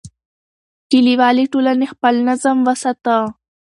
کلیوالي 0.91 1.45
ټولنې 1.53 1.85
خپل 1.93 2.13
نظم 2.27 2.57
وساته. 2.67 3.17